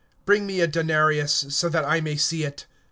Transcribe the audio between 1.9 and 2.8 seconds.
may see it.